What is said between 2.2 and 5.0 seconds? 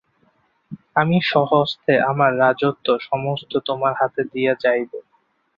রাজত্ব সমস্ত তোমার হাতে দিয়া যাইব।